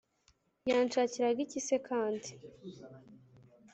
Yanshakiraga 0.69 1.39
iki 1.45 1.59
se 1.67 1.75
kandi 1.87 2.29